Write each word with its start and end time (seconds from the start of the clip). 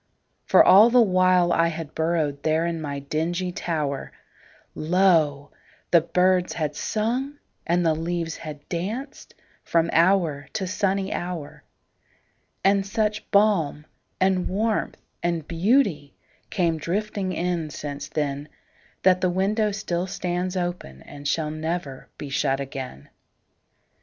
For 0.47 0.63
all 0.65 0.89
the 0.89 0.99
while 0.99 1.53
I 1.53 1.67
had 1.67 1.93
burrowedThere 1.93 2.67
in 2.67 2.81
my 2.81 2.97
dingy 2.97 3.51
tower, 3.51 4.11
Lo! 4.73 5.51
the 5.91 6.01
birds 6.01 6.53
had 6.53 6.75
sung 6.75 7.37
and 7.67 7.85
the 7.85 7.93
leaves 7.93 8.37
had 8.37 8.67
dancedFrom 8.67 9.91
hour 9.93 10.47
to 10.53 10.65
sunny 10.65 11.13
hour. 11.13 11.63
And 12.63 12.83
such 12.83 13.29
balm 13.29 13.85
and 14.19 14.47
warmth 14.49 14.97
and 15.21 15.47
beautyCame 15.47 16.77
drifting 16.79 17.31
in 17.33 17.69
since 17.69 18.07
then, 18.09 18.49
That 19.03 19.21
the 19.21 19.29
window 19.29 19.71
still 19.71 20.07
stands 20.07 20.55
openAnd 20.55 21.27
shall 21.27 21.51
never 21.51 22.09
be 22.17 22.29
shut 22.29 22.59
again. 22.59 23.09